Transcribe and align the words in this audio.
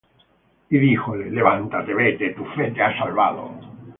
Y 0.71 0.79
díjole: 0.79 1.29
Levántate, 1.29 1.93
vete; 1.93 2.31
tu 2.33 2.43
fe 2.55 2.71
te 2.71 2.81
ha 2.81 2.97
salvado. 2.97 3.51